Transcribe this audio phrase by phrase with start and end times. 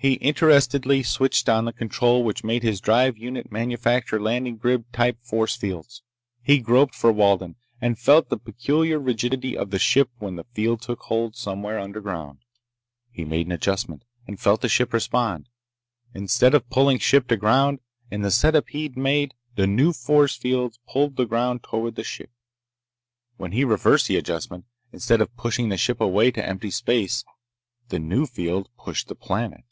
[0.00, 5.16] He interestedly switched on the control which made his drive unit manufacture landing grid type
[5.24, 6.02] force fields.
[6.40, 10.82] He groped for Walden, and felt the peculiar rigidity of the ship when the field
[10.82, 12.38] took hold somewhere underground.
[13.10, 15.48] He made an adjustment, and felt the ship respond.
[16.14, 20.78] Instead of pulling a ship to ground, in the setup he'd made, the new fields
[20.88, 22.30] pulled the ground toward the ship.
[23.36, 27.24] When he reversed the adjustment, instead of pushing the ship away to empty space,
[27.88, 29.64] the new field pushed the planet.